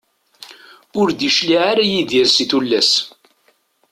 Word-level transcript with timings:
Ur 0.99 1.07
d-icliε 1.11 1.59
ara 1.71 1.83
Yidir 1.91 2.27
si 2.31 2.45
tullas. 2.49 2.91